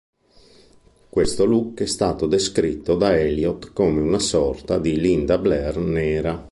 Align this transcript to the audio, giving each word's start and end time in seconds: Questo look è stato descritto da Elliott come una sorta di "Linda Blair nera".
Questo 1.09 1.45
look 1.45 1.81
è 1.83 1.85
stato 1.85 2.25
descritto 2.25 2.95
da 2.95 3.15
Elliott 3.15 3.71
come 3.71 4.01
una 4.01 4.17
sorta 4.17 4.79
di 4.79 4.99
"Linda 4.99 5.37
Blair 5.37 5.77
nera". 5.77 6.39